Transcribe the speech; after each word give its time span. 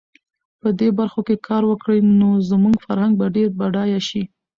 په 0.61 0.69
دې 0.79 0.89
برخو 0.99 1.21
کې 1.27 1.35
کار 1.47 1.63
وکړي، 1.67 1.99
نو 2.19 2.29
زموږ 2.49 2.75
فرهنګ 2.85 3.13
به 3.19 3.25
ډېر 3.35 3.47
بډایه 3.59 3.99
شي. 4.09 4.23